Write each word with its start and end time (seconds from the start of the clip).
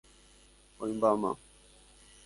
Oĩmbáma. 0.79 1.31